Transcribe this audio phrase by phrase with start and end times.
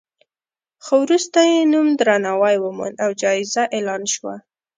[0.83, 4.35] خو وروسته یې نوم درناوی وموند او جایزه اعلان شوه.